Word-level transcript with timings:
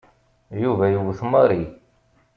Yuba 0.63 0.83
yewwet 0.91 1.21
Mary. 1.31 1.63